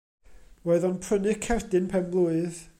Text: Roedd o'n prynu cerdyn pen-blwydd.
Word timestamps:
Roedd 0.69 0.87
o'n 0.89 0.97
prynu 1.09 1.37
cerdyn 1.47 1.91
pen-blwydd. 1.93 2.63